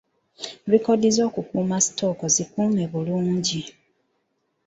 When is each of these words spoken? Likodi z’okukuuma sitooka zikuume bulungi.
Likodi 0.71 1.07
z’okukuuma 1.15 1.77
sitooka 1.85 2.25
zikuume 2.35 2.83
bulungi. 2.91 3.61